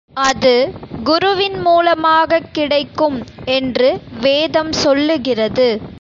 அது 0.17 0.53
குருவின் 1.03 1.59
மூலமாகக் 1.59 2.53
கிடைக்கும் 2.53 3.23
என்று 3.45 3.89
வேதம் 4.19 4.71
சொல்லுகிறது. 4.71 5.81